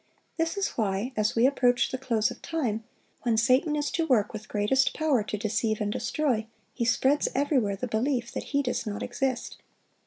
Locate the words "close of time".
1.99-2.83